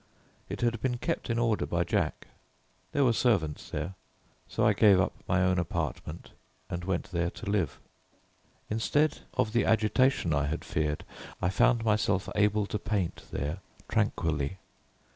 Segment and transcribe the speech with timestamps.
[0.49, 2.25] It had been kept in order by Jack;
[2.91, 3.93] there were servants there,
[4.47, 6.31] so I gave up my own apartment
[6.71, 7.79] and went there to live.
[8.67, 11.03] Instead of the agitation I had feared,
[11.39, 14.57] I found myself able to paint there tranquilly.